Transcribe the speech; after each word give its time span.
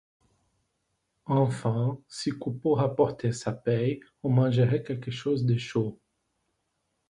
Enfin, 1.27 1.99
si 2.07 2.31
Coupeau 2.31 2.73
rapportait 2.73 3.31
sa 3.33 3.51
paie, 3.51 3.99
on 4.23 4.29
mangerait 4.31 4.81
quelque 4.83 5.11
chose 5.11 5.45
de 5.45 5.55
chaud. 5.59 5.99